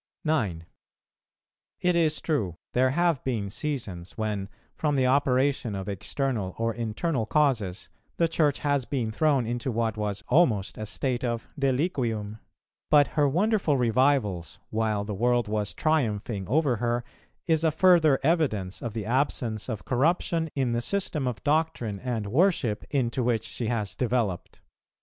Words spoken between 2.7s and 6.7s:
there have been seasons when, from the operation of external